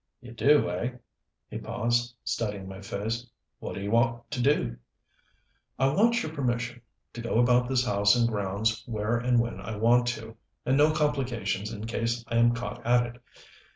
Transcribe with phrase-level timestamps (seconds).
[0.19, 0.93] "You do, eh?"
[1.47, 3.29] He paused, studying my face.
[3.59, 4.77] "What do you want to do?"
[5.77, 6.81] "I want your permission
[7.13, 10.35] to go about this house and grounds where and when I want to
[10.65, 13.21] and no complications in case I am caught at it.